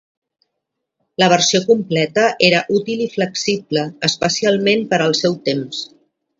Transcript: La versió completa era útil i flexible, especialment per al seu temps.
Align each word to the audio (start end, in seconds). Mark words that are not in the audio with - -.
La 1.23 1.27
versió 1.33 1.61
completa 1.67 2.23
era 2.49 2.63
útil 2.79 3.05
i 3.07 3.09
flexible, 3.19 3.87
especialment 4.11 4.85
per 4.95 5.03
al 5.09 5.19
seu 5.25 5.41
temps. 5.53 5.89